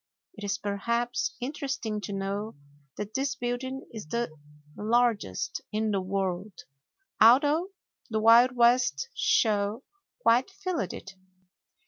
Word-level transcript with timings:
It 0.33 0.43
is, 0.43 0.57
perhaps, 0.57 1.35
interesting 1.39 2.01
to 2.01 2.11
know 2.11 2.55
that 2.97 3.13
this 3.13 3.35
building 3.35 3.85
is 3.93 4.07
the 4.07 4.35
largest 4.75 5.61
in 5.71 5.91
the 5.91 6.01
world, 6.01 6.63
although 7.21 7.67
the 8.09 8.19
Wild 8.19 8.55
West 8.55 9.09
Show 9.13 9.83
quite 10.23 10.49
filled 10.49 10.91
it. 10.93 11.13